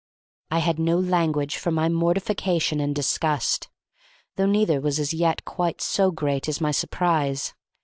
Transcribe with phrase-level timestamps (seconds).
[0.49, 3.69] I had no language for my mortification and disgust,
[4.35, 7.53] though neither was as yet quite so great as my surprise.